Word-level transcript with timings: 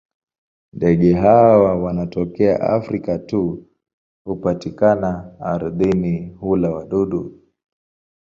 Ndege 0.73 1.13
hawa 1.13 1.75
wanatokea 1.75 2.61
Afrika 2.61 3.19
tu 3.19 3.55
na 3.55 3.65
hupatikana 4.25 5.35
ardhini; 5.39 6.29
hula 6.29 6.69
wadudu. 6.69 7.41